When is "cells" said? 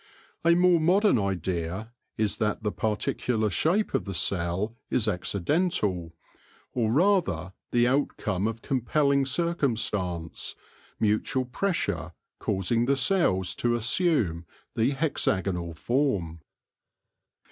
12.97-13.53